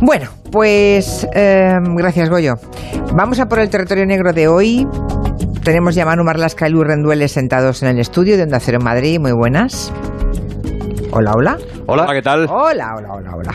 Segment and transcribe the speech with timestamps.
[0.00, 2.54] Bueno, pues eh, gracias Goyo.
[3.14, 4.86] Vamos a por el territorio negro de hoy.
[5.64, 8.84] Tenemos ya Manu Marlasca y Luis Rendueles sentados en el estudio de Onda Cero en
[8.84, 9.18] Madrid.
[9.18, 9.92] Muy buenas.
[11.10, 11.58] Hola, hola.
[11.86, 12.46] Hola, ¿qué tal?
[12.48, 13.54] Hola, hola, hola, hola.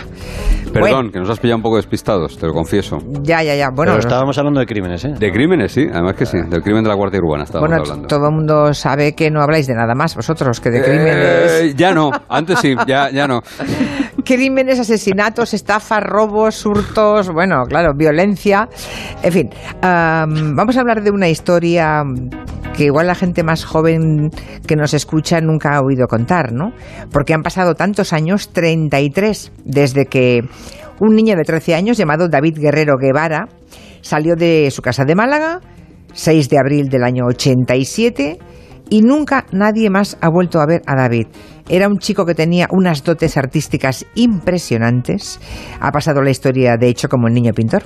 [0.74, 1.12] Perdón, Bueno.
[1.12, 2.98] que nos has pillado un poco despistados, te lo confieso.
[3.22, 3.70] Ya, ya, ya.
[3.70, 5.14] Bueno, Pero estábamos hablando de crímenes, ¿eh?
[5.18, 8.08] De crímenes, sí, además que sí, del crimen de la Guardia Urbana estábamos bueno, hablando.
[8.08, 11.62] todo el mundo sabe que no habláis de nada más vosotros que de crímenes.
[11.62, 13.42] Eh, ya no, antes sí, ya, ya no.
[14.26, 18.68] Crímenes, asesinatos, estafas, robos, hurtos, bueno, claro, violencia.
[19.22, 19.50] En fin,
[19.82, 22.04] am, vamos a hablar de una historia
[22.74, 24.32] que igual la gente más joven
[24.66, 26.72] que nos escucha nunca ha oído contar, ¿no?
[27.12, 30.42] Porque han pasado tantos años, 33, desde que
[31.00, 33.48] un niño de 13 años llamado David Guerrero Guevara
[34.02, 35.62] salió de su casa de Málaga,
[36.14, 38.38] 6 de abril del año 87,
[38.90, 41.28] y nunca nadie más ha vuelto a ver a David.
[41.70, 45.40] Era un chico que tenía unas dotes artísticas impresionantes.
[45.80, 47.84] Ha pasado la historia, de hecho, como el niño pintor.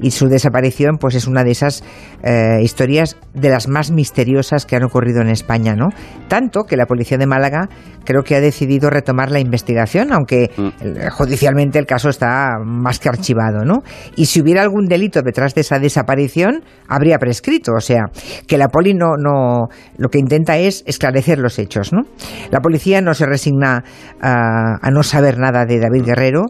[0.00, 1.84] Y su desaparición, pues es una de esas
[2.22, 5.88] eh, historias de las más misteriosas que han ocurrido en España, ¿no?
[6.28, 7.68] Tanto que la policía de Málaga
[8.04, 13.08] creo que ha decidido retomar la investigación, aunque eh, judicialmente el caso está más que
[13.08, 13.82] archivado, ¿no?
[14.16, 17.72] Y si hubiera algún delito detrás de esa desaparición, habría prescrito.
[17.76, 18.06] O sea,
[18.46, 22.02] que la poli no, no lo que intenta es esclarecer los hechos, ¿no?
[22.50, 23.84] La policía no se resigna
[24.20, 26.46] a, a no saber nada de David Guerrero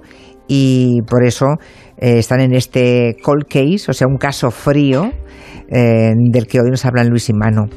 [0.49, 1.59] y por eso
[1.97, 5.13] eh, están en este cold case, o sea, un caso frío
[5.69, 7.69] eh, del que hoy nos hablan Luis y Mano.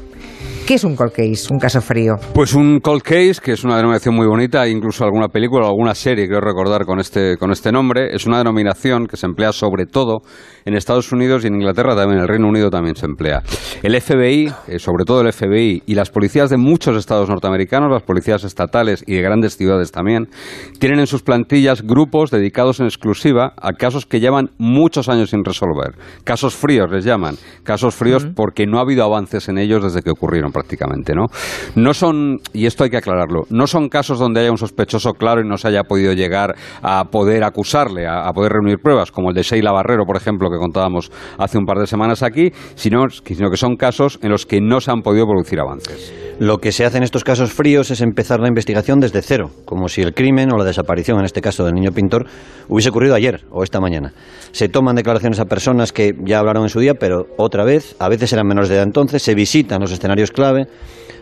[0.66, 2.14] ¿Qué es un cold case, un caso frío?
[2.32, 5.94] Pues un cold case, que es una denominación muy bonita, incluso alguna película o alguna
[5.94, 8.14] serie, creo recordar, con este, con este nombre.
[8.14, 10.22] Es una denominación que se emplea sobre todo
[10.64, 13.42] en Estados Unidos y en Inglaterra, también en el Reino Unido también se emplea.
[13.82, 18.02] El FBI, eh, sobre todo el FBI, y las policías de muchos estados norteamericanos, las
[18.02, 20.30] policías estatales y de grandes ciudades también,
[20.78, 25.44] tienen en sus plantillas grupos dedicados en exclusiva a casos que llevan muchos años sin
[25.44, 25.94] resolver.
[26.24, 27.36] Casos fríos les llaman.
[27.64, 31.26] Casos fríos porque no ha habido avances en ellos desde que ocurrieron prácticamente, ¿no?
[31.74, 35.42] No son, y esto hay que aclararlo, no son casos donde haya un sospechoso claro
[35.42, 39.34] y no se haya podido llegar a poder acusarle, a, poder reunir pruebas, como el
[39.34, 43.50] de Sheila Barrero, por ejemplo, que contábamos hace un par de semanas aquí, sino, sino
[43.50, 46.12] que son casos en los que no se han podido producir avances.
[46.38, 49.88] Lo que se hace en estos casos fríos es empezar la investigación desde cero, como
[49.88, 52.26] si el crimen o la desaparición, en este caso del niño pintor,
[52.68, 54.12] hubiese ocurrido ayer o esta mañana.
[54.52, 58.08] Se toman declaraciones a personas que ya hablaron en su día, pero otra vez, a
[58.08, 60.43] veces eran menores de entonces, se visitan los escenarios clave,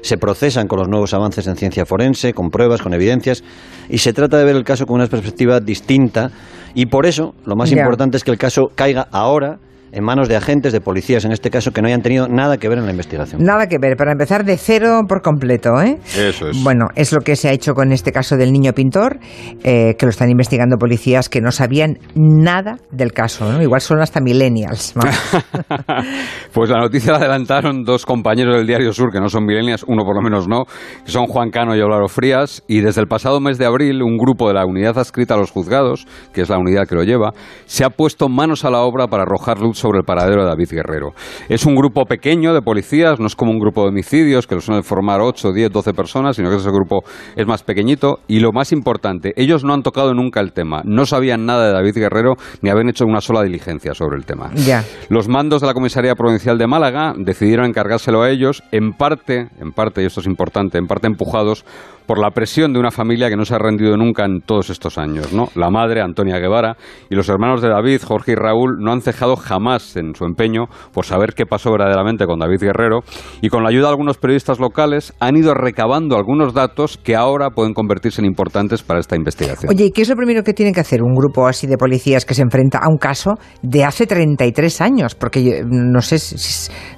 [0.03, 3.43] se procesan con los nuevos avances en ciencia forense, con pruebas, con evidencias,
[3.89, 6.31] y se trata de ver el caso con una perspectiva distinta,
[6.75, 9.59] y por eso lo más importante es que el caso caiga ahora
[9.93, 12.69] en manos de agentes, de policías en este caso, que no hayan tenido nada que
[12.69, 13.43] ver en la investigación.
[13.43, 15.99] Nada que ver, para empezar de cero por completo, ¿eh?
[16.17, 16.65] Eso es.
[16.65, 19.19] Bueno, es lo que se ha hecho con este caso del niño pintor,
[19.63, 23.63] eh, que lo están investigando policías que no sabían nada del caso, ¿no?
[23.63, 24.95] Igual son hasta millennials.
[26.53, 30.05] Pues la noticia la adelantaron dos compañeros del Diario Sur, que no son milenias, uno
[30.05, 30.65] por lo menos no,
[31.05, 34.19] que son Juan Cano y Álvaro Frías, y desde el pasado mes de abril un
[34.19, 37.33] grupo de la unidad adscrita a los juzgados, que es la unidad que lo lleva,
[37.65, 40.71] se ha puesto manos a la obra para arrojar luz sobre el paradero de David
[40.71, 41.11] Guerrero.
[41.49, 44.61] Es un grupo pequeño de policías, no es como un grupo de homicidios, que lo
[44.61, 47.03] suelen formar 8, 10, 12 personas, sino que ese grupo
[47.37, 51.05] es más pequeñito, y lo más importante, ellos no han tocado nunca el tema, no
[51.05, 54.51] sabían nada de David Guerrero, ni habían hecho una sola diligencia sobre el tema.
[54.55, 54.85] Ya.
[55.09, 59.73] Los mandos de la Comisaría Provincial de Málaga decidieron encargárselo a ellos, en parte, en
[59.73, 61.65] parte, y esto es importante, en parte empujados
[62.07, 64.99] por la presión de una familia que no se ha rendido nunca en todos estos
[64.99, 65.49] años, ¿no?
[65.55, 66.77] La madre, Antonia Guevara,
[67.09, 70.67] y los hermanos de David, Jorge y Raúl, no han cejado jamás en su empeño
[70.93, 73.01] por saber qué pasó verdaderamente con David Guerrero,
[73.41, 77.51] y con la ayuda de algunos periodistas locales han ido recabando algunos datos que ahora
[77.51, 79.71] pueden convertirse en importantes para esta investigación.
[79.73, 82.25] Oye, ¿y qué es lo primero que tiene que hacer un grupo así de policías
[82.25, 83.33] que se enfrenta a un caso
[83.63, 85.15] de hace 33 años?
[85.15, 86.19] Porque yo no sé,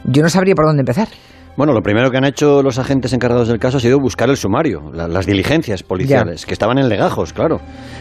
[0.05, 1.09] yo no sabría por dónde empezar.
[1.57, 4.37] Bueno, lo primero que han hecho los agentes encargados del caso ha sido buscar el
[4.37, 7.59] sumario, la- las diligencias policiales, que estaban en legajos, claro,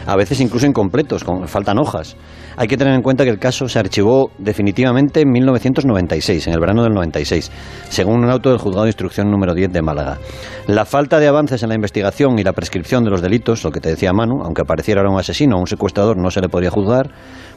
[0.08, 2.18] a veces incluso incompletos, con, faltan hojas.
[2.56, 6.60] Hay que tener en cuenta que el caso se archivó definitivamente en 1996, en el
[6.60, 7.52] verano del 96,
[7.90, 10.20] según un auto del Juzgado de Instrucción número 10 de Málaga.
[10.68, 13.80] La falta de avances en la investigación y la prescripción de los delitos, lo que
[13.80, 17.10] te decía Manu, aunque apareciera un asesino o un secuestrador, no se le podría juzgar,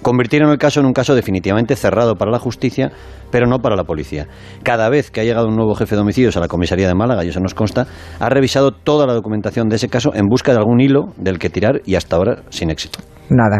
[0.02, 2.90] convirtieron el caso en un caso definitivamente cerrado para la justicia,
[3.30, 4.26] pero no para la policía.
[4.62, 7.24] Cada vez que ha llegado un nuevo jefe de homicidios a la comisaría de Málaga,
[7.24, 7.86] y eso nos consta,
[8.18, 11.50] ha revisado toda la documentación de ese caso en busca de algún hilo del que
[11.50, 12.98] tirar y hasta ahora sin éxito.
[13.28, 13.58] Nada.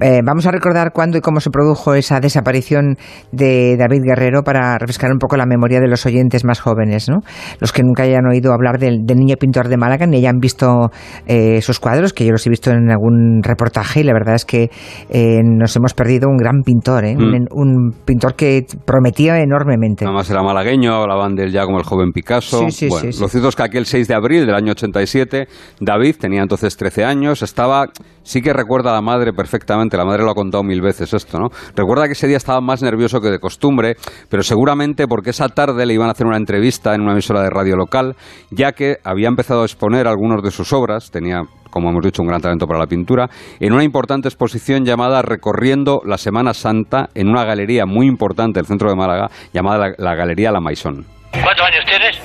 [0.00, 2.96] Eh, vamos a recordar cuándo y cómo se produjo esa desaparición
[3.30, 7.18] de David Guerrero para refrescar un poco la memoria de los oyentes más jóvenes, ¿no?
[7.60, 10.90] Los que nunca hayan oído hablar del, del niño pintor de Málaga ni hayan visto
[11.26, 14.46] eh, sus cuadros, que yo los he visto en algún reportaje y la verdad es
[14.46, 14.70] que
[15.10, 17.14] eh, nos hemos perdido un gran pintor, ¿eh?
[17.14, 17.46] un, Mm.
[17.50, 20.04] un pintor que prometía enormemente.
[20.04, 22.64] Además era malagueño, hablaban de él ya como el joven Picasso.
[22.66, 23.20] Sí, sí, bueno, sí, sí.
[23.20, 25.46] lo cierto es que aquel 6 de abril del año 87,
[25.80, 27.86] David tenía entonces 13 años, estaba,
[28.22, 31.38] sí que recuerda a la madre perfectamente, la madre lo ha contado mil veces esto,
[31.38, 31.48] ¿no?
[31.74, 33.96] Recuerda que ese día estaba más nervioso que de costumbre,
[34.28, 37.50] pero seguramente porque esa tarde le iban a hacer una entrevista en una emisora de
[37.50, 38.16] radio local,
[38.50, 41.42] ya que había empezado a exponer algunos de sus obras, tenía
[41.72, 43.28] como hemos dicho, un gran talento para la pintura,
[43.58, 48.66] en una importante exposición llamada Recorriendo la Semana Santa en una galería muy importante del
[48.66, 51.04] centro de Málaga, llamada la, la Galería La Maison.
[51.32, 52.20] ¿Cuántos años tienes?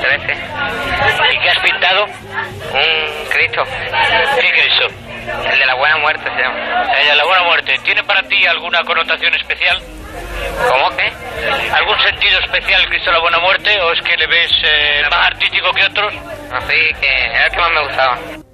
[0.00, 0.32] Trece.
[0.32, 2.04] ¿Y qué has pintado?
[2.04, 3.62] Un Cristo.
[3.64, 4.86] ¿Qué Cristo?
[5.50, 6.82] El de la buena muerte se llama.
[6.98, 7.74] El de la buena muerte.
[7.84, 9.78] ¿Tiene para ti alguna connotación especial?
[10.68, 11.06] ¿Cómo que?
[11.72, 13.70] ¿Algún sentido especial Cristo de la buena muerte?
[13.80, 16.14] ¿O es que le ves eh, más artístico que otros?
[16.52, 18.49] Así que era el que más me gustaba.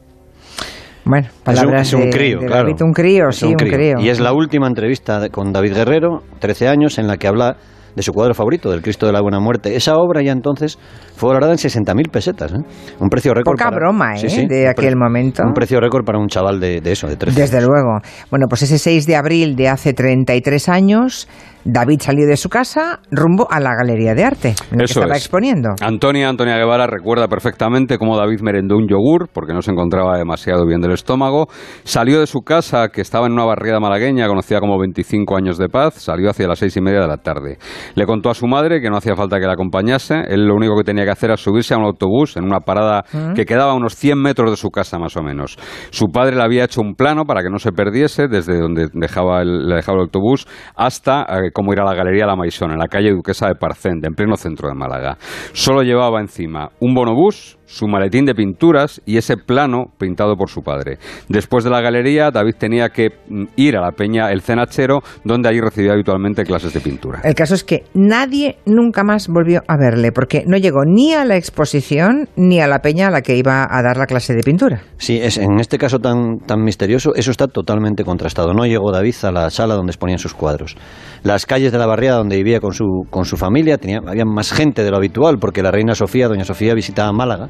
[1.07, 2.65] Bueno, Es un, palabras es un de- crío, de claro.
[2.65, 3.95] David, un crío, sí, un crío.
[4.01, 7.57] Y es la última entrevista de- con David Guerrero, 13 años, en la que habla
[7.95, 9.75] de su cuadro favorito, del Cristo de la Buena Muerte.
[9.75, 10.79] Esa obra ya entonces
[11.17, 12.59] fue valorada en 60.000 pesetas, ¿eh?
[13.01, 13.55] Un precio récord.
[13.57, 14.31] Poca para- broma, Sí, ¿eh?
[14.31, 15.43] sí, de un aquel momento.
[15.43, 17.71] Un precio récord para un chaval de, de eso, de 13 Desde años.
[17.71, 17.99] luego.
[18.31, 21.27] Bueno, pues ese 6 de abril de hace 33 años,
[21.69, 25.17] David salió de su casa rumbo a la Galería de Arte, en la que estaba
[25.17, 25.23] es.
[25.23, 25.71] exponiendo.
[25.81, 30.65] Antonia, Antonia Guevara recuerda perfectamente cómo David merendó un yogur porque no se encontraba demasiado
[30.65, 31.49] bien del estómago.
[31.83, 35.69] Salió de su casa, que estaba en una barriada malagueña conocida como 25 años de
[35.69, 37.59] paz, salió hacia las seis y media de la tarde.
[37.97, 40.77] Le contó a su madre que no hacía falta que la acompañase, él lo único
[40.77, 43.05] que tenía que hacer era subirse a un autobús en una parada
[43.35, 45.57] que quedaba a unos 100 metros de su casa más o menos.
[45.91, 49.43] Su padre le había hecho un plano para que no se perdiese desde donde dejaba
[49.43, 50.47] el, le dejaba el autobús
[50.77, 54.07] hasta eh, cómo ir a la Galería La Maison, en la calle Duquesa de Parcente,
[54.07, 55.17] en pleno centro de Málaga.
[55.55, 60.63] Solo llevaba encima un bonobús, su maletín de pinturas y ese plano pintado por su
[60.63, 60.99] padre.
[61.29, 65.49] Después de la galería, David tenía que mm, ir a la peña El Cenachero, donde
[65.49, 67.21] allí recibía habitualmente clases de pintura.
[67.25, 71.25] El caso es que nadie nunca más volvió a verle, porque no llegó ni a
[71.25, 74.43] la exposición ni a la peña a la que iba a dar la clase de
[74.43, 74.83] pintura.
[74.99, 78.55] Sí, es, en este caso tan, tan misterioso, eso está totalmente contrastado.
[78.55, 80.77] No llegó David a la sala donde exponían sus cuadros.
[81.23, 84.53] Las calles de la barriada donde vivía con su, con su familia, tenía, había más
[84.53, 87.49] gente de lo habitual, porque la reina Sofía, doña Sofía, visitaba Málaga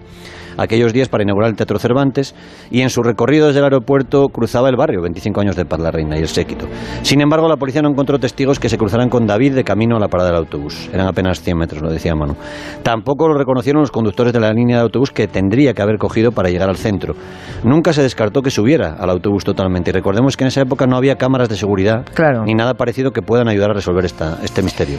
[0.59, 2.35] aquellos días para inaugurar el Teatro Cervantes
[2.71, 5.91] y en su recorrido desde el aeropuerto cruzaba el barrio, 25 años de paz la
[5.91, 6.67] reina y el séquito.
[7.03, 10.01] Sin embargo, la policía no encontró testigos que se cruzaran con David de camino a
[10.01, 10.89] la parada del autobús.
[10.93, 12.37] Eran apenas 100 metros, lo decía Manu.
[12.83, 16.33] Tampoco lo reconocieron los conductores de la línea de autobús que tendría que haber cogido
[16.33, 17.15] para llegar al centro.
[17.65, 19.91] Nunca se descartó que subiera al autobús totalmente.
[19.91, 22.45] Y recordemos que en esa época no había cámaras de seguridad Claro.
[22.45, 24.99] ni nada parecido que puedan ayudar a resolver esta, este misterio.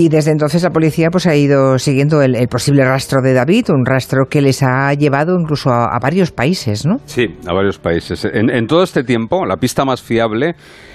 [0.00, 3.84] Y desde entonces la policía pues ha ido siguiendo el, posible rastro de David, un
[3.84, 6.98] rastro que les ha llevado incluso a, a varios países, ¿no?
[7.04, 8.24] Sí, a varios países.
[8.24, 10.54] En, en todo este tiempo, la pista más fiable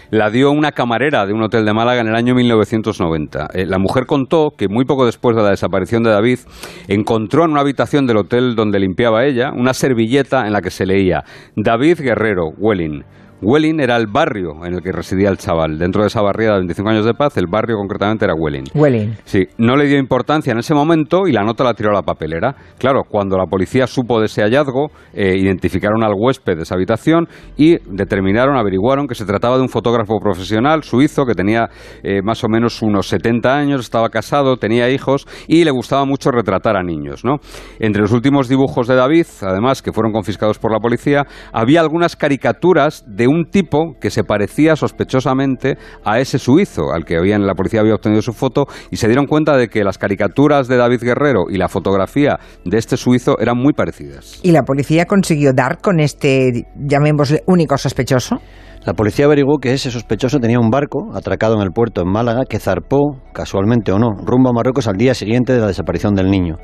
[0.10, 3.48] la dio una camarera de un hotel de Málaga en el año 1990.
[3.54, 6.40] Eh, la mujer contó que muy poco después de la desaparición de David,
[6.88, 10.86] encontró en una habitación del hotel donde limpiaba ella una servilleta en la que se
[10.86, 11.26] leía
[11.58, 13.04] David Guerrero, Welling.
[13.44, 15.78] Welling era el barrio en el que residía el chaval.
[15.78, 18.66] Dentro de esa barriada de 25 años de paz, el barrio concretamente era Welling.
[18.74, 19.18] Welling.
[19.26, 22.04] Sí, no le dio importancia en ese momento y la nota la tiró a la
[22.04, 22.56] papelera.
[22.78, 27.28] Claro, cuando la policía supo de ese hallazgo, eh, identificaron al huésped de esa habitación
[27.58, 31.70] y determinaron, averiguaron que se trataba de un fotógrafo profesional suizo que tenía
[32.02, 36.32] eh, más o menos unos 70 años, estaba casado, tenía hijos y le gustaba mucho
[36.32, 37.26] retratar a niños.
[37.26, 37.38] ¿no?
[37.80, 42.16] Entre los últimos dibujos de David, además, que fueron confiscados por la policía, había algunas
[42.16, 47.56] caricaturas de un tipo que se parecía sospechosamente a ese suizo al que habían, la
[47.56, 51.02] policía había obtenido su foto y se dieron cuenta de que las caricaturas de David
[51.02, 54.40] Guerrero y la fotografía de este suizo eran muy parecidas.
[54.44, 58.40] ¿Y la policía consiguió dar con este, llamémosle, único sospechoso?
[58.86, 62.42] La policía averiguó que ese sospechoso tenía un barco atracado en el puerto en Málaga
[62.50, 66.30] que zarpó, casualmente o no, rumbo a Marruecos al día siguiente de la desaparición del
[66.30, 66.58] niño.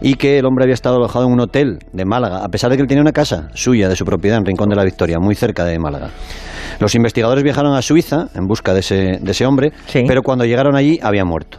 [0.00, 2.76] Y que el hombre había estado alojado en un hotel de Málaga, a pesar de
[2.76, 5.34] que él tenía una casa suya de su propiedad en Rincón de la Victoria, muy
[5.34, 6.10] cerca de Málaga.
[6.80, 10.04] Los investigadores viajaron a Suiza en busca de ese, de ese hombre, Sí.
[10.06, 11.58] pero cuando llegaron allí había muerto.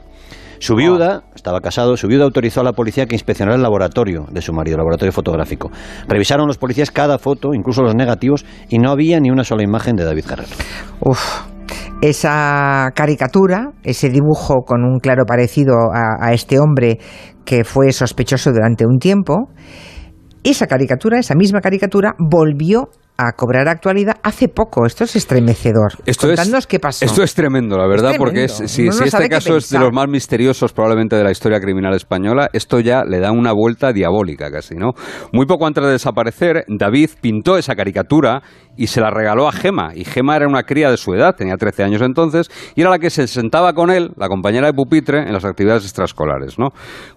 [0.62, 4.42] Su viuda, estaba casado, su viuda autorizó a la policía que inspeccionara el laboratorio de
[4.42, 5.72] su marido, el laboratorio fotográfico.
[6.06, 9.96] Revisaron los policías cada foto, incluso los negativos, y no había ni una sola imagen
[9.96, 10.50] de David Guerrero.
[11.00, 11.44] Uf,
[12.02, 17.00] esa caricatura, ese dibujo con un claro parecido a, este hombre
[17.46, 19.50] que fue sospechoso durante un tiempo,
[20.44, 22.90] esa caricatura, esa misma caricatura, volvió
[23.22, 24.86] a cobrar actualidad hace poco.
[24.86, 25.92] Esto es estremecedor.
[26.06, 27.04] Esto es, qué pasó.
[27.04, 30.08] esto es tremendo, la verdad, Es porque es, si, este caso es de los más
[30.08, 34.76] misteriosos probablemente de la historia criminal española, esto ya le da una vuelta diabólica casi,
[34.76, 34.92] ¿no?
[35.34, 38.42] Muy poco antes de desaparecer, David pintó esa caricatura
[38.78, 39.92] y se la regaló a Gema.
[39.94, 43.00] Y Gema era una cría de su edad, tenía 13 años entonces, y era la
[43.00, 46.58] que se sentaba con él, la compañera de pupitre, en las actividades extraescolares.
[46.58, 46.70] ¿no?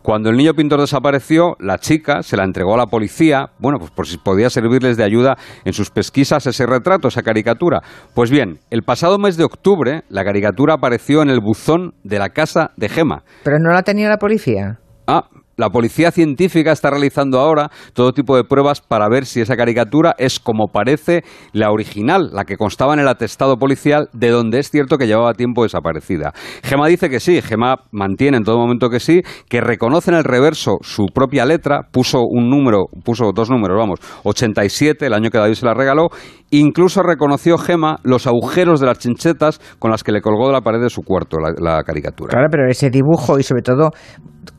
[0.02, 3.92] Cuando el niño pintor desapareció, la chica se la entregó a la policía, bueno, pues
[3.92, 7.82] por si podía servirles de ayuda en sus pesquisas ese retrato, esa caricatura.
[8.14, 12.30] Pues bien, el pasado mes de octubre, la caricatura apareció en el buzón de la
[12.30, 13.22] casa de Gema.
[13.44, 14.78] Pero no la tenía la policía.
[15.06, 19.56] Ah, la policía científica está realizando ahora todo tipo de pruebas para ver si esa
[19.56, 24.58] caricatura es como parece la original, la que constaba en el atestado policial, de donde
[24.58, 26.32] es cierto que llevaba tiempo desaparecida.
[26.62, 30.24] Gema dice que sí, Gema mantiene en todo momento que sí, que reconoce en el
[30.24, 35.38] reverso su propia letra, puso un número, puso dos números, vamos, 87, el año que
[35.38, 36.08] David se la regaló,
[36.50, 40.60] incluso reconoció Gema los agujeros de las chinchetas con las que le colgó de la
[40.60, 42.30] pared de su cuarto la, la caricatura.
[42.30, 43.90] Claro, pero ese dibujo y sobre todo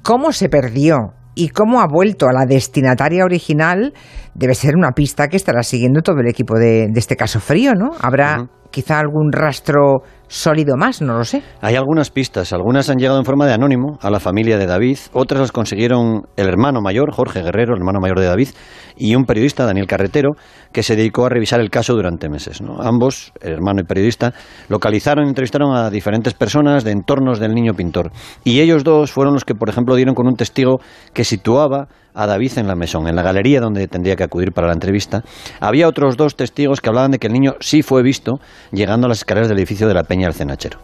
[0.01, 3.93] cómo se perdió y cómo ha vuelto a la destinataria original
[4.35, 7.73] debe ser una pista que estará siguiendo todo el equipo de, de este caso frío,
[7.73, 7.91] ¿no?
[7.99, 10.01] Habrá quizá algún rastro
[10.33, 11.43] sólido más, no lo sé.
[11.61, 14.97] Hay algunas pistas, algunas han llegado en forma de anónimo a la familia de David,
[15.13, 18.49] otras las consiguieron el hermano mayor, Jorge Guerrero, el hermano mayor de David,
[18.97, 20.31] y un periodista, Daniel Carretero,
[20.71, 22.61] que se dedicó a revisar el caso durante meses.
[22.61, 22.81] ¿no?
[22.81, 24.33] Ambos, el hermano y periodista,
[24.69, 28.11] localizaron y entrevistaron a diferentes personas de entornos del niño pintor.
[28.43, 30.79] Y ellos dos fueron los que, por ejemplo, dieron con un testigo
[31.13, 34.67] que situaba a David en la mesón, en la galería donde tendría que acudir para
[34.67, 35.21] la entrevista.
[35.59, 38.33] Había otros dos testigos que hablaban de que el niño sí fue visto
[38.71, 40.79] llegando a las escaleras del edificio de la Peña del Cenachero.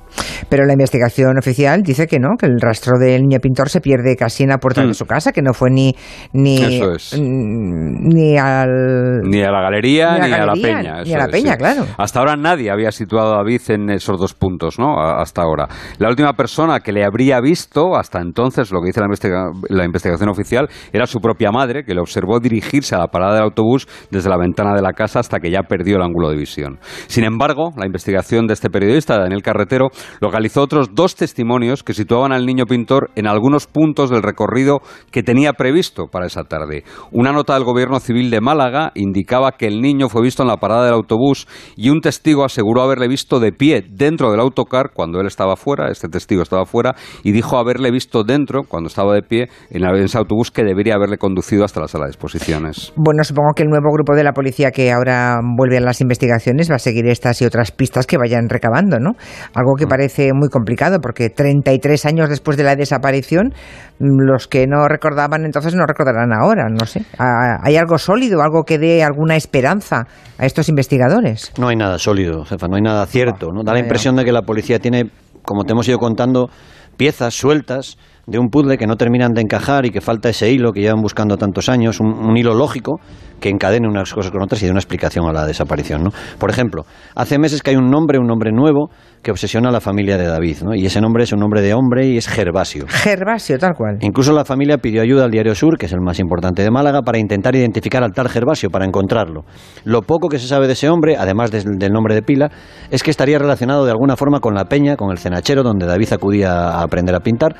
[0.49, 4.15] Pero la investigación oficial dice que no, que el rastro del niño pintor se pierde
[4.15, 4.87] casi en la puerta Mm.
[4.87, 5.93] de su casa, que no fue ni
[6.33, 7.13] ni Eso es.
[7.19, 11.03] mm, ni al Ni a la galería Ni a ni, la a la galería, peña.
[11.03, 11.57] ni a la es, peña, sí.
[11.57, 11.85] claro.
[11.97, 14.99] Hasta ahora nadie había situado a David en esos dos puntos, ¿no?
[14.99, 15.67] Hasta ahora.
[15.99, 19.85] La última persona que le habría visto, hasta entonces, lo que dice la, investiga- la
[19.85, 23.87] investigación oficial, era su propia madre, que le observó dirigirse a la parada del autobús
[24.11, 26.79] desde la ventana de la casa hasta que ya perdió el ángulo de visión.
[27.07, 29.89] Sin embargo, la investigación de este periodista, Daniel Carretero,
[30.21, 35.23] localizó otros dos testimonios que situaban al niño pintor en algunos puntos del recorrido que
[35.23, 36.83] tenía previsto para esa tarde.
[37.11, 40.57] Una nota del Gobierno Civil de Málaga indicaba que el niño fue visto en la
[40.57, 45.19] parada del autobús y un testigo aseguró haberle visto de pie dentro del autocar cuando
[45.19, 49.21] él estaba fuera, este testigo estaba fuera, y dijo haberle visto dentro, cuando estaba de
[49.21, 52.93] pie, en ese autobús que debería haberle conducido hasta la sala de exposiciones.
[52.95, 56.69] Bueno, supongo que el nuevo grupo de la policía que ahora vuelve a las investigaciones
[56.69, 59.11] va a seguir estas y otras pistas que vayan recabando, ¿no?
[59.53, 63.53] Algo que parece muy complicado porque 33 años después de la desaparición,
[63.99, 67.03] mm, los que no recordaban entonces no recordarán ahora, no sé.
[67.17, 70.05] Ah, ¿Hay algo sólido, algo que dé alguna esperanza
[70.37, 71.51] a estos investigadores?
[71.57, 73.51] No hay nada sólido, jefa, no hay nada cierto.
[73.51, 73.63] ¿no?
[73.63, 75.09] Da la impresión de que la policía tiene,
[75.43, 76.49] como te hemos ido contando,
[76.97, 77.97] piezas sueltas
[78.29, 81.01] de un puzzle que no terminan de encajar y que falta ese hilo que llevan
[81.01, 82.99] buscando tantos años, un, un hilo lógico
[83.39, 86.03] que encadene unas cosas con otras y dé una explicación a la desaparición.
[86.03, 86.11] ¿no?
[86.37, 88.89] Por ejemplo, hace meses que hay un nombre, un nombre nuevo,
[89.21, 90.75] que obsesiona a la familia de David, ¿no?
[90.75, 92.85] y ese nombre es un nombre de hombre y es Gervasio.
[92.87, 93.97] Gervasio, tal cual.
[94.01, 97.01] Incluso la familia pidió ayuda al Diario Sur, que es el más importante de Málaga,
[97.01, 99.43] para intentar identificar al tal Gervasio, para encontrarlo.
[99.83, 102.49] Lo poco que se sabe de ese hombre, además del nombre de pila,
[102.89, 106.13] es que estaría relacionado de alguna forma con la peña, con el cenachero donde David
[106.13, 107.55] acudía a aprender a pintar,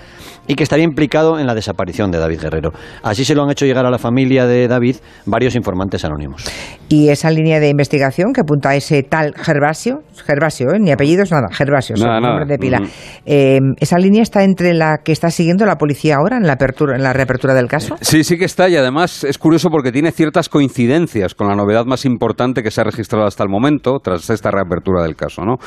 [0.48, 2.72] y que estaría implicado en la desaparición de David Guerrero.
[3.04, 6.46] Así se lo han hecho llegar a la familia de David varios informantes anónimos.
[6.90, 10.80] Y esa línea de investigación que apunta a ese tal Gervasio, Gervasio, ¿eh?
[10.80, 12.46] ni apellidos, nada, Gervasio, Nada, nombre nada.
[12.46, 12.82] de pila.
[13.26, 16.96] Eh, ¿Esa línea está entre la que está siguiendo la policía ahora en la, apertura,
[16.96, 17.96] en la reapertura del caso?
[18.02, 21.86] Sí, sí que está y además es curioso porque tiene ciertas coincidencias con la novedad
[21.86, 25.44] más importante que se ha registrado hasta el momento tras esta reapertura del caso.
[25.44, 25.58] ¿no?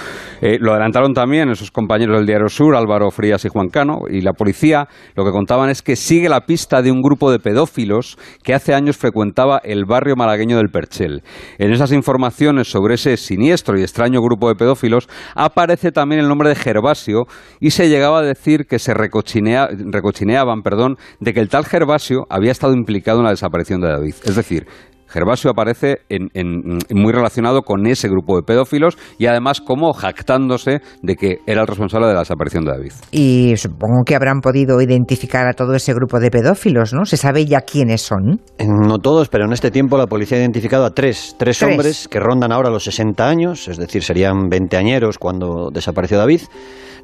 [0.41, 4.23] Eh, lo adelantaron también esos compañeros del Diario Sur, Álvaro Frías y Juan Cano, y
[4.23, 8.19] la policía lo que contaban es que sigue la pista de un grupo de pedófilos
[8.43, 11.12] que hace años frecuentaba el barrio malagueño del Perchel.
[11.59, 16.49] En esas informaciones sobre ese siniestro y extraño grupo de pedófilos aparece también el nombre
[16.49, 17.25] de Gervasio
[17.61, 22.26] y se llegaba a decir que se recochinea- recochineaban perdón, de que el tal Gervasio
[22.31, 24.14] había estado implicado en la desaparición de David.
[24.25, 24.66] Es decir,
[25.12, 30.81] Gervasio aparece en- en- muy relacionado con ese grupo de pedófilos y además como jactándose
[31.02, 32.92] de que era el responsable de la desaparición de David.
[33.11, 37.04] Y supongo que habrán podido identificar a todo ese grupo de pedófilos, ¿no?
[37.04, 38.40] ¿Se sabe ya quiénes son?
[38.59, 41.71] Eh, No todos, pero en este tiempo la policía ha identificado a tres, tres, Tres.
[41.71, 46.40] hombres que rondan ahora los 60 años, es decir, serían veinteañeros cuando desapareció David.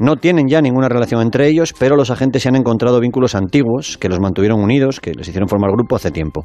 [0.00, 3.98] No tienen ya ninguna relación entre ellos, pero los agentes se han encontrado vínculos antiguos
[3.98, 6.44] que los mantuvieron unidos, que les hicieron formar grupo hace tiempo.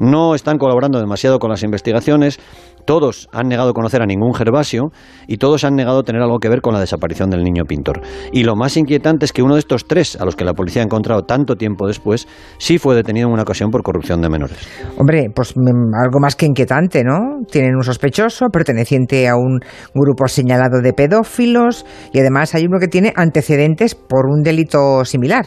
[0.00, 2.40] No están colaborando demasiado con las investigaciones,
[2.84, 4.90] todos han negado conocer a ningún Gervasio
[5.26, 8.00] y todos han negado tener algo que ver con la desaparición del niño pintor.
[8.32, 10.82] Y lo más inquietante es que uno de estos tres, a los que la policía
[10.82, 12.26] ha encontrado tanto tiempo después,
[12.58, 14.58] sí fue detenido en una ocasión por corrupción de menores.
[14.98, 17.44] Hombre, pues mm, algo más que inquietante, ¿no?
[17.50, 19.60] Tienen un sospechoso perteneciente a un
[19.94, 25.46] grupo señalado de pedófilos y además hay uno que tiene antecedentes por un delito similar.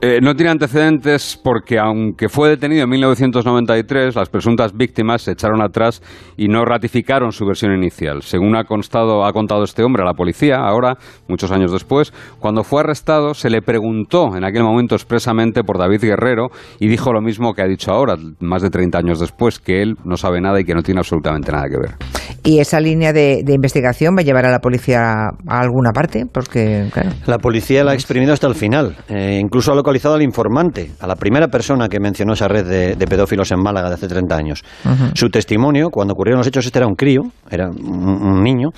[0.00, 5.60] Eh, no tiene antecedentes porque, aunque fue detenido en 1993, las presuntas víctimas se echaron
[5.62, 6.02] atrás
[6.36, 8.22] y no ratificaron su versión inicial.
[8.22, 10.96] Según ha, constado, ha contado este hombre a la policía, ahora,
[11.28, 16.02] muchos años después, cuando fue arrestado, se le preguntó en aquel momento expresamente por David
[16.02, 19.82] Guerrero y dijo lo mismo que ha dicho ahora, más de 30 años después, que
[19.82, 21.96] él no sabe nada y que no tiene absolutamente nada que ver.
[22.44, 25.02] ¿Y esa línea de, investigación va a llevar a la policía
[25.46, 26.24] a alguna parte?
[26.32, 26.88] Porque,
[27.26, 28.96] La policía la ha exprimido hasta el final.
[29.08, 33.06] Eh, incluso ha localizado al informante, a la primera persona que mencionó esa red de,
[33.06, 34.64] pedófilos en Málaga de hace 30 años.
[35.14, 38.68] Su testimonio, cuando ocurrieron los hechos, este era un crío, era un, niño,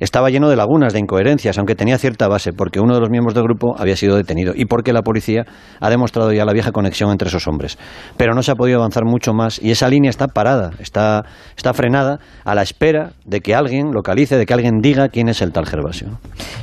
[0.00, 3.34] estaba lleno de lagunas, de incoherencias, aunque tenía cierta base, porque uno de los miembros
[3.34, 5.44] del grupo había sido detenido y porque la policía
[5.80, 7.78] ha demostrado ya la vieja conexión entre esos hombres.
[8.16, 11.24] Pero no se ha podido avanzar mucho más y esa línea está parada, está,
[11.56, 15.42] está frenada a la espera de que alguien localice, de que alguien diga quién es
[15.42, 16.18] el tal Gervasio.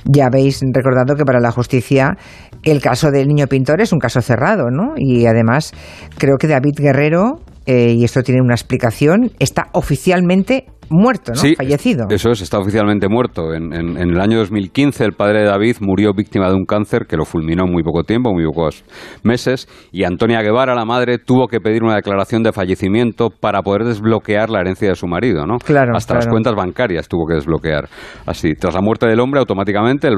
[0.06, 2.16] Ya habéis recordado que para la justicia
[2.64, 4.94] el caso del niño pintor es un caso cerrado, ¿no?
[4.98, 5.74] Y además
[6.18, 11.38] creo que David Guerrero, eh, y esto tiene una explicación, está oficialmente muerto, ¿no?
[11.38, 12.08] Sí, Fallecido.
[12.10, 13.54] Eso es, está oficialmente muerto.
[13.54, 17.26] En, el año 2015 el padre de David murió víctima de un cáncer que lo
[17.26, 18.84] fulminó en muy poco tiempo, muy pocos
[19.24, 23.86] meses, y Antonia Guevara, la madre, tuvo que pedir una declaración de fallecimiento para poder
[23.86, 25.58] desbloquear la herencia de su marido, ¿no?
[25.58, 27.88] Claro, Hasta las cuentas bancarias tuvo que desbloquear.
[28.26, 30.16] Así, tras la muerte del hombre, automáticamente el,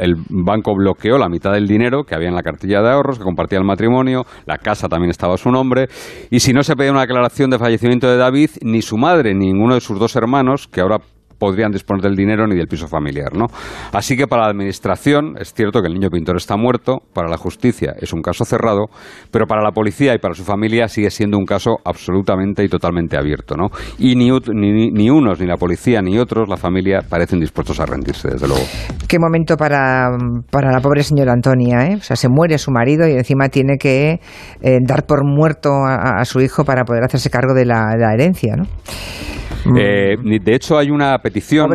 [0.00, 3.24] el banco bloqueó la mitad del dinero que había en la cartilla de ahorros, que
[3.24, 5.88] compartía el matrimonio, la casa también estaba a su nombre,
[6.30, 9.54] y si no se pedía una declaración de fallecimiento de David, ni su madre, ni
[9.54, 10.98] ninguno de sus dos hermanos, que ahora
[11.38, 13.46] podrían disponer del dinero ni del piso familiar, ¿no?
[13.92, 17.36] Así que para la administración es cierto que el niño pintor está muerto, para la
[17.36, 18.86] justicia es un caso cerrado,
[19.30, 23.16] pero para la policía y para su familia sigue siendo un caso absolutamente y totalmente
[23.16, 23.68] abierto, ¿no?
[23.98, 28.28] Y ni, ni, unos, ni la policía, ni otros, la familia, parecen dispuestos a rendirse,
[28.28, 28.64] desde luego.
[29.06, 30.08] Qué momento para,
[30.50, 31.96] para la pobre señora Antonia, ¿eh?
[31.96, 34.20] O sea, se muere su marido y encima tiene que
[34.62, 38.14] eh, dar por muerto a, su hijo para poder hacerse cargo de la, de la
[38.14, 38.64] herencia, ¿no?
[39.64, 39.76] Mm.
[39.78, 41.70] Eh, de hecho, hay una petición,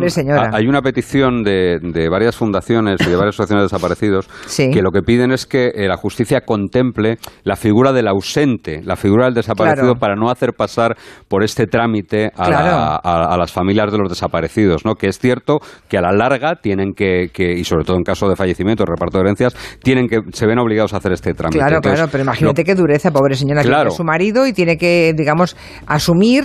[0.52, 5.02] hay una petición de, varias fundaciones y de varias asociaciones de desaparecidos que lo que
[5.02, 9.96] piden es que eh, la justicia contemple la figura del ausente, la figura del desaparecido,
[9.96, 10.96] para no hacer pasar
[11.28, 14.94] por este trámite a, las familias de los desaparecidos, ¿no?
[14.94, 18.36] Que es cierto que a la larga tienen que, y sobre todo en caso de
[18.36, 21.58] fallecimiento, reparto de herencias, tienen que se ven obligados a hacer este trámite.
[21.58, 25.14] Claro, claro, pero imagínate qué dureza, pobre señora, que es su marido y tiene que,
[25.16, 26.44] digamos, asumir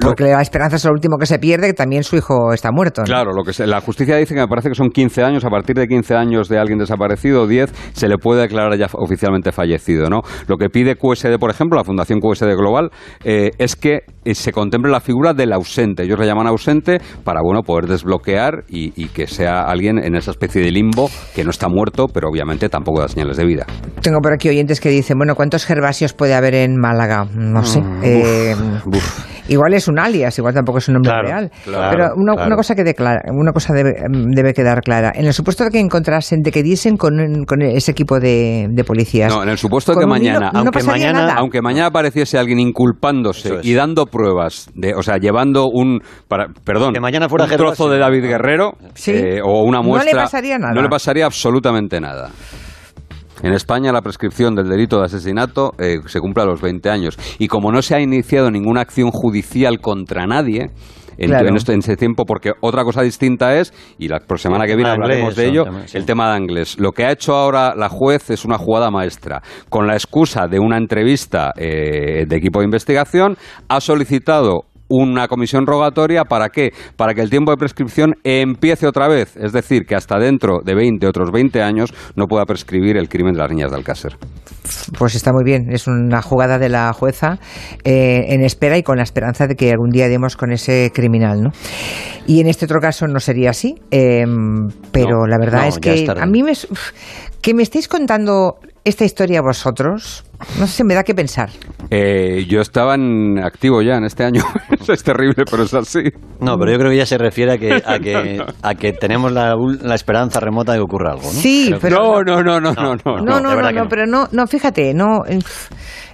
[0.00, 2.70] mm, porque la esperanza es lo último que se pierde, que también su hijo está
[2.72, 3.02] muerto.
[3.04, 5.76] Claro, lo que la justicia dice que me parece que son 15 años, a partir
[5.76, 10.08] de 15 años de alguien desaparecido, 10, se le puede declarar ya oficialmente fallecido.
[10.08, 10.20] ¿no?
[10.46, 12.90] Lo que pide QSD, por ejemplo, la Fundación QSD Global,
[13.24, 16.04] eh, es que eh, se contemple la figura del ausente.
[16.04, 20.30] Ellos le llaman ausente para bueno poder desbloquear y, y, que sea alguien en esa
[20.30, 23.66] especie de limbo que no está muerto, pero obviamente tampoco da señales de vida.
[24.02, 27.26] Tengo por aquí oyentes que dicen, bueno, ¿cuántos gervasios puede haber en Málaga?
[27.34, 27.80] No sé.
[27.80, 28.56] Mm, eh,
[29.48, 31.50] igual es un alias, igual tampoco es un nombre real.
[31.64, 32.94] Pero una, cosa que
[33.32, 35.12] una cosa debe, quedar clara.
[35.14, 37.18] En el supuesto de que encontrasen, de que diesen con,
[37.62, 39.34] ese equipo de, policías.
[39.34, 43.74] No, en el supuesto de que mañana, aunque mañana, aunque mañana apareciese alguien inculpándose y
[43.74, 46.00] dando pruebas, de, o sea, llevando un,
[46.64, 48.72] perdón, que mañana fuera un trozo de David Guerrero
[49.06, 50.74] eh, o una muestra, no le pasaría nada.
[50.74, 52.30] No le pasaría absolutamente nada.
[53.42, 57.18] En España la prescripción del delito de asesinato eh, se cumple a los 20 años.
[57.38, 60.70] Y como no se ha iniciado ninguna acción judicial contra nadie,
[61.18, 65.34] en, este, ese tiempo, porque otra cosa distinta es, y la semana que viene hablaremos
[65.34, 66.78] de ello, el tema de inglés.
[66.78, 69.42] Lo que ha hecho ahora la juez es una jugada maestra.
[69.68, 73.36] Con la excusa de una entrevista eh, de equipo de investigación,
[73.68, 76.72] ha solicitado una comisión rogatoria para qué?
[76.96, 80.74] Para que el tiempo de prescripción empiece otra vez, es decir, que hasta dentro de
[80.74, 84.16] 20, otros 20 años no pueda prescribir el crimen de las niñas de Alcácer.
[84.98, 87.38] Pues está muy bien, es una jugada de la jueza
[87.84, 91.42] eh, en espera y con la esperanza de que algún día demos con ese criminal,
[91.42, 91.50] ¿no?
[92.26, 96.26] Y en este otro caso no sería así, em, pero la verdad es que a
[96.26, 96.52] mí me,
[97.40, 100.24] que me estéis contando esta historia a vosotros?
[100.58, 101.50] No sé, me da que pensar.
[101.90, 104.42] Eh, yo estaba en activo ya en este año.
[104.88, 106.00] es terrible, pero es así.
[106.40, 109.32] No, pero yo creo que ya se refiere a que, a que, a que tenemos
[109.32, 111.30] la, ul- la esperanza remota de que ocurra algo, ¿no?
[111.30, 113.16] Sí, Creo- pero No, no, no, no, no, no.
[113.16, 113.88] No, no, no, no, no.
[113.88, 115.22] pero no, no, fíjate, no.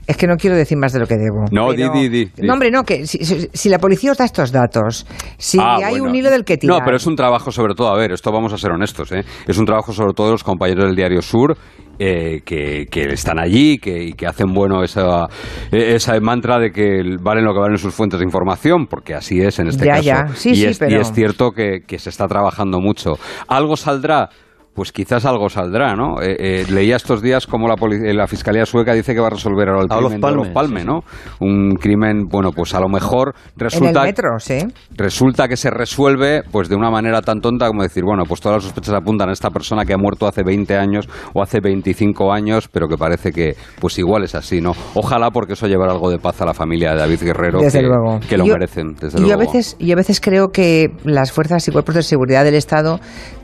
[0.07, 1.45] Es que no quiero decir más de lo que debo.
[1.51, 2.47] No, pero- di, di, di, di.
[2.47, 5.07] No, hombre, no, que si, si- si la policía os da estos datos,
[5.39, 6.05] si Ah, hay bueno.
[6.11, 6.79] un hilo del que tirar.
[6.79, 9.25] No, pero es un trabajo sobre todo, a ver, esto vamos a ser honestos, ¿eh?
[9.47, 11.57] es un trabajo sobre todo de los compañeros del Diario Sur
[11.99, 15.27] eh, que, que están allí que, y que hacen bueno esa,
[15.73, 19.41] eh, esa mantra de que valen lo que valen sus fuentes de información, porque así
[19.41, 20.03] es en este Ya, caso.
[20.05, 20.29] ya.
[20.35, 23.19] Sí, y, sí, es, y pero- es cierto que, que se está trabajando mucho.
[23.49, 24.29] ¿Algo saldrá?
[24.75, 26.21] Pues quizás algo saldrá, ¿no?
[26.21, 27.77] Eh, eh, leía estos días como la,
[28.13, 30.85] la Fiscalía Sueca dice que va a resolver ahora el A crimen de Olof Palme,
[30.85, 31.01] ¿no?
[31.41, 34.59] Un crimen, bueno, pues a lo mejor en el resulta metro, sí.
[34.97, 38.57] resulta que se resuelve pues de una manera tan tonta como decir, bueno, pues todas
[38.57, 42.33] las sospechas apuntan a esta persona que ha muerto hace 20 años o hace 25
[42.33, 44.73] años, pero que parece que pues igual es así, ¿no?
[44.95, 47.87] Ojalá porque eso llevará algo de paz a la familia de David Guerrero Desde que,
[47.87, 48.19] luego.
[48.29, 49.41] que lo Yo- merecen, desde yo luego.
[49.43, 52.99] a veces yo a veces creo que las fuerzas y cuerpos de seguridad del Estado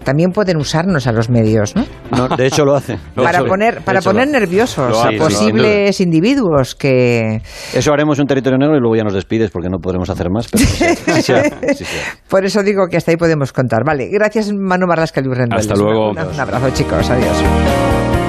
[0.04, 1.84] también pueden usarnos a los medios, ¿no?
[2.16, 2.92] No, de hecho lo hace.
[2.94, 7.42] De para hecho- poner para lo poner nerviosos Lo a hace, sí, posibles individuos que
[7.74, 10.48] Eso haremos un territorio negro y luego ya nos despides porque no podremos hacer más.
[10.50, 11.32] Pero sí, sí, sí,
[11.74, 11.96] sí, sí.
[12.28, 13.80] por eso digo que hasta ahí podemos contar.
[13.84, 15.38] Vale, gracias Manu Marlasca y Luis.
[15.50, 16.10] Hasta luego.
[16.10, 18.19] Un, un abrazo chicos, adiós.